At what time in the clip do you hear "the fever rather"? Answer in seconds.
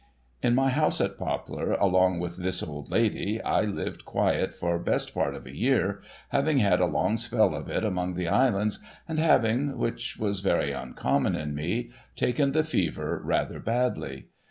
12.53-13.59